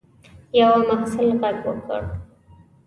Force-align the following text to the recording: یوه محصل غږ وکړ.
یوه 0.59 0.77
محصل 0.89 1.29
غږ 1.41 1.57
وکړ. 1.67 2.01